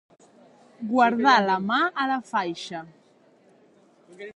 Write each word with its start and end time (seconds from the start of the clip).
Guardar 0.93 1.35
la 1.49 1.59
mà 1.67 1.77
a 2.05 2.09
la 2.13 2.19
faixa. 2.33 2.85